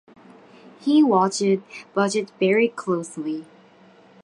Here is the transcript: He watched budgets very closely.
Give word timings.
He 0.79 1.03
watched 1.03 1.43
budgets 1.93 2.31
very 2.39 2.69
closely. 2.69 3.45